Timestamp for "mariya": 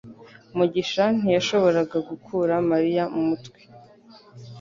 2.69-3.03